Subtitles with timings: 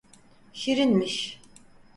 [0.53, 1.41] Şirinmiş.